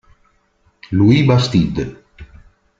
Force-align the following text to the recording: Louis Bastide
Louis 0.91 1.21
Bastide 1.29 1.85